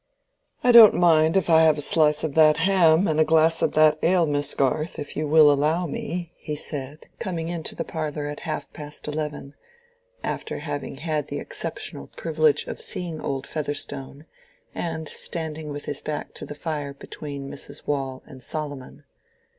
"I 0.63 0.71
don't 0.71 0.95
mind 0.95 1.37
if 1.37 1.47
I 1.47 1.61
have 1.61 1.77
a 1.77 1.81
slice 1.83 2.23
of 2.23 2.33
that 2.33 2.57
ham, 2.57 3.07
and 3.07 3.19
a 3.19 3.23
glass 3.23 3.61
of 3.61 3.73
that 3.73 3.99
ale, 4.01 4.25
Miss 4.25 4.55
Garth, 4.55 4.97
if 4.97 5.15
you 5.15 5.27
will 5.27 5.51
allow 5.51 5.85
me," 5.85 6.31
he 6.37 6.55
said, 6.55 7.05
coming 7.19 7.49
into 7.49 7.75
the 7.75 7.83
parlor 7.83 8.25
at 8.25 8.39
half 8.39 8.73
past 8.73 9.07
eleven, 9.07 9.53
after 10.23 10.57
having 10.57 10.97
had 10.97 11.27
the 11.27 11.37
exceptional 11.37 12.07
privilege 12.17 12.65
of 12.65 12.81
seeing 12.81 13.21
old 13.21 13.45
Featherstone, 13.45 14.25
and 14.73 15.07
standing 15.07 15.69
with 15.69 15.85
his 15.85 16.01
back 16.01 16.33
to 16.33 16.47
the 16.47 16.55
fire 16.55 16.95
between 16.95 17.47
Mrs. 17.47 17.83
Waule 17.85 18.23
and 18.25 18.41
Solomon. 18.41 19.03